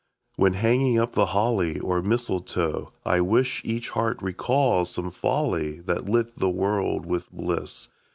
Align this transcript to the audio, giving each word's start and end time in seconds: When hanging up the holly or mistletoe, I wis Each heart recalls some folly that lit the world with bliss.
When 0.35 0.53
hanging 0.55 0.97
up 0.97 1.11
the 1.11 1.27
holly 1.27 1.77
or 1.79 2.01
mistletoe, 2.01 2.91
I 3.05 3.21
wis 3.21 3.61
Each 3.63 3.89
heart 3.89 4.19
recalls 4.19 4.89
some 4.89 5.11
folly 5.11 5.79
that 5.81 6.09
lit 6.09 6.39
the 6.39 6.49
world 6.49 7.05
with 7.05 7.31
bliss. 7.31 7.87